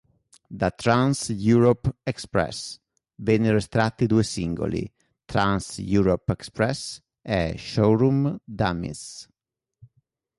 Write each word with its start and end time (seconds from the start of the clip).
Da 0.59 0.69
"Trans 0.71 1.29
Europe 1.29 1.87
Express" 2.07 2.79
vennero 3.17 3.57
estratti 3.57 4.07
due 4.07 4.23
singoli: 4.23 4.91
"Trans 5.25 5.77
Europe 5.77 6.31
Express" 6.31 6.99
e 7.21 7.53
"Showroom 7.55 8.39
Dummies". 8.43 9.29